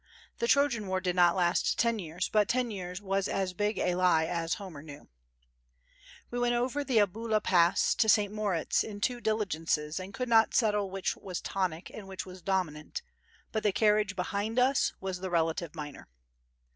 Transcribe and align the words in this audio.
The 0.39 0.47
Trojan 0.47 0.87
war 0.87 0.99
did 0.99 1.15
not 1.15 1.35
last 1.35 1.77
ten 1.77 1.99
years, 1.99 2.27
but 2.27 2.47
ten 2.49 2.71
years 2.71 2.99
was 3.03 3.27
as 3.27 3.53
big 3.53 3.77
a 3.77 3.93
lie 3.93 4.25
as 4.25 4.55
Homer 4.55 4.81
knew. 4.81 5.07
We 6.31 6.39
went 6.39 6.55
over 6.55 6.83
the 6.83 6.97
Albula 6.97 7.39
Pass 7.39 7.93
to 7.93 8.09
St. 8.09 8.33
Moritz 8.33 8.83
in 8.83 8.99
two 8.99 9.21
diligences 9.21 9.99
and 9.99 10.11
could 10.11 10.27
not 10.27 10.55
settle 10.55 10.89
which 10.89 11.15
was 11.15 11.39
tonic 11.39 11.91
and 11.93 12.07
which 12.07 12.25
was 12.25 12.41
dominant; 12.41 13.03
but 13.51 13.61
the 13.61 13.71
carriage 13.71 14.15
behind 14.15 14.57
us 14.57 14.91
was 14.99 15.19
the 15.19 15.29
relative 15.29 15.75
minor. 15.75 16.07